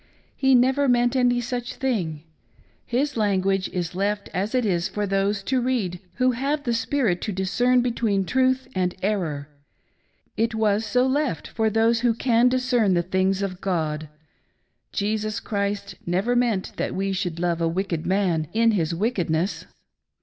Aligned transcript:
He 0.35 0.55
never 0.55 0.87
meant 0.89 1.15
any 1.15 1.39
such 1.41 1.75
thing; 1.75 2.23
His 2.87 3.15
lan 3.17 3.39
guage 3.41 3.67
is 3.69 3.93
left 3.93 4.29
as 4.33 4.55
it 4.55 4.65
is 4.65 4.87
for 4.87 5.05
those 5.05 5.43
to 5.43 5.61
read 5.61 5.99
who 6.15 6.31
have 6.31 6.63
the 6.63 6.73
spirit 6.73 7.21
to 7.21 7.31
discern 7.31 7.81
between 7.83 8.25
truth 8.25 8.67
and 8.73 8.95
error; 9.03 9.47
it 10.35 10.55
was 10.55 10.87
so 10.87 11.05
left 11.05 11.47
for 11.49 11.69
those 11.69 11.99
who 11.99 12.15
can 12.15 12.49
discern 12.49 12.95
the 12.95 13.03
things 13.03 13.43
of 13.43 13.61
God. 13.61 14.09
Jesus 14.91 15.39
Christ 15.39 15.93
never 16.03 16.35
meant 16.35 16.77
that 16.77 16.95
we 16.95 17.13
should 17.13 17.39
love 17.39 17.61
a 17.61 17.67
wicked 17.67 18.03
man 18.03 18.47
in 18.53 18.71
his 18.71 18.95
wickedness. 18.95 19.67